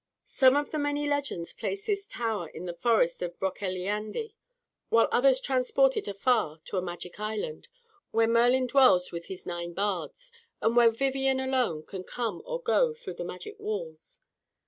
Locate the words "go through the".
12.59-13.23